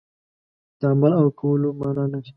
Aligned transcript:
د 0.79 0.81
عمل 0.91 1.11
او 1.21 1.27
کولو 1.39 1.67
معنا 1.79 2.03
لري. 2.11 2.29